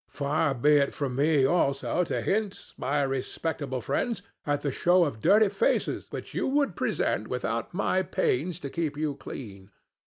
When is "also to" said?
1.45-2.23